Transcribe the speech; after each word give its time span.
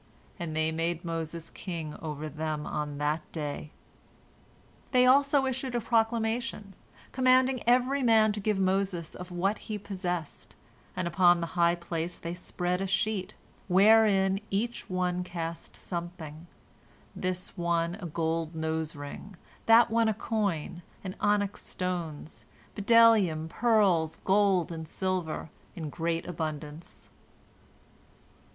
And 0.39 0.55
they 0.57 0.71
made 0.71 1.05
Moses 1.05 1.51
king 1.51 1.95
over 2.01 2.27
them 2.27 2.65
on 2.65 2.97
that 2.97 3.21
day. 3.31 3.69
They 4.89 5.05
also 5.05 5.45
issued 5.45 5.75
a 5.75 5.79
proclamation, 5.79 6.73
commanding 7.11 7.59
every 7.67 8.01
man 8.01 8.31
to 8.31 8.39
give 8.39 8.57
Moses 8.57 9.13
of 9.13 9.29
what 9.29 9.59
he 9.59 9.77
possessed, 9.77 10.55
and 10.95 11.07
upon 11.07 11.39
the 11.39 11.45
high 11.53 11.75
place 11.75 12.17
they 12.17 12.33
spread 12.33 12.81
a 12.81 12.87
sheet, 12.87 13.35
wherein 13.67 14.41
each 14.49 14.89
one 14.89 15.23
cast 15.23 15.75
something, 15.75 16.47
this 17.15 17.55
one 17.55 17.95
a 18.01 18.07
gold 18.07 18.55
nose 18.55 18.95
ring, 18.95 19.35
that 19.67 19.91
one 19.91 20.07
a 20.07 20.15
coin, 20.15 20.81
and 21.03 21.15
onyx 21.19 21.63
stones, 21.63 22.43
bdellium, 22.75 23.47
pearls, 23.47 24.17
gold, 24.25 24.71
and 24.71 24.87
silver 24.87 25.51
in 25.75 25.91
great 25.91 26.25
abundance. 26.25 27.11